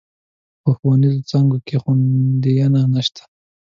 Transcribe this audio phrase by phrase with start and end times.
[0.61, 3.23] په ښوونيزو څانګو کې خونديينه نشته.